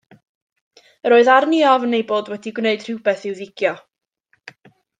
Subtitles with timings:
[1.09, 3.75] Yr oedd arni ofn ei bod wedi gwneud rhywbeth i'w ddigio.